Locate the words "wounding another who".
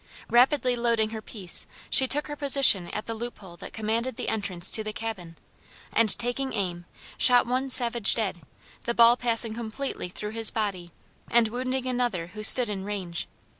11.49-12.41